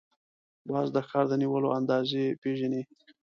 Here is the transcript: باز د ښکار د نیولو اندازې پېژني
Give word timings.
باز 0.69 0.87
د 0.95 0.97
ښکار 1.05 1.25
د 1.29 1.33
نیولو 1.41 1.69
اندازې 1.79 2.23
پېژني 2.41 2.81